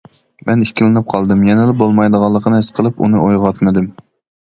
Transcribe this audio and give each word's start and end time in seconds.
مەن 0.49 0.63
ئىككىلىنىپ 0.65 1.11
قالدىم، 1.15 1.45
يەنىلا 1.49 1.77
بولمايدىغانلىقىنى 1.83 2.65
ھېس 2.65 2.73
قىلىپ 2.81 3.07
ئۇنى 3.07 3.25
ئويغاتمىدىم. 3.25 3.97